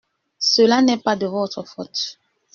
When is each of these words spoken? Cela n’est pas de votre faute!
Cela 0.39 0.81
n’est 0.81 0.97
pas 0.97 1.15
de 1.15 1.27
votre 1.27 1.61
faute! 1.61 2.17